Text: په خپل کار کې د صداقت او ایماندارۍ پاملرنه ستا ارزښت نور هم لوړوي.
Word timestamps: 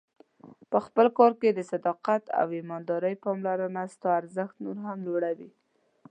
په 0.71 0.77
خپل 0.85 1.07
کار 1.17 1.31
کې 1.41 1.49
د 1.53 1.59
صداقت 1.71 2.23
او 2.39 2.47
ایماندارۍ 2.57 3.15
پاملرنه 3.25 3.83
ستا 3.93 4.09
ارزښت 4.19 4.55
نور 4.65 4.77
هم 4.85 4.99
لوړوي. 5.07 5.49